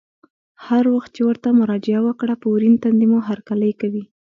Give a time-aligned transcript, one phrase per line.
[0.65, 4.03] هر وخت چې ورته مراجعه وکړه په ورین تندي مو هرکلی کوي.